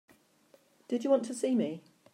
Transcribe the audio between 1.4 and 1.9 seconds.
me?